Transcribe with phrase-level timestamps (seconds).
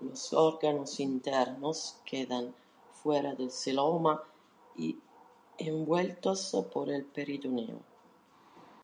[0.00, 2.54] Los órganos internos quedan
[3.02, 4.22] fuera del celoma
[4.76, 4.96] y
[5.58, 7.80] envueltos por el peritoneo.